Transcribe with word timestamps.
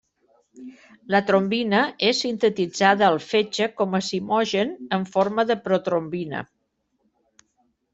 La 1.15 1.19
trombina 1.27 1.81
és 2.07 2.23
sintetitzada 2.25 3.07
al 3.11 3.19
fetge 3.29 3.71
com 3.83 3.95
a 3.99 4.03
zimogen 4.11 4.75
en 5.01 5.09
forma 5.15 5.51
de 5.53 5.63
protrombina. 5.71 6.47